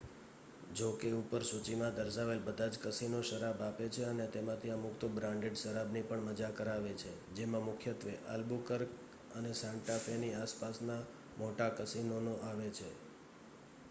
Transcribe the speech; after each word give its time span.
જો 0.75 0.87
કે 0.93 1.09
ઉપર 1.15 1.43
સૂચીમાં 1.45 1.97
દર્શાવેલ 1.97 2.39
બધા 2.39 2.69
જ 2.69 2.79
કસીનો 2.83 3.19
શરાબ 3.21 3.57
આપે 3.61 3.85
છે 3.89 4.01
અને 4.05 4.25
તેમાંથી 4.27 4.71
અમુક 4.71 4.95
તો 4.99 5.07
બ્રાન્ડેડ 5.09 5.55
શરાબની 5.55 6.03
પણ 6.03 6.25
મજા 6.27 6.51
કરાવે 6.53 6.93
છે 6.95 7.11
જેમાં 7.35 7.63
મુખ્યત્વે 7.63 8.13
આલ્બુક્યુર્ક 8.29 8.91
અને 9.35 9.51
સાન્ટા 9.55 9.99
ફેની 9.99 10.33
આસપાસના 10.35 11.01
મોટા 11.37 11.71
કસીનોનો 11.77 12.33
આવે 12.43 12.67
છે 12.71 12.89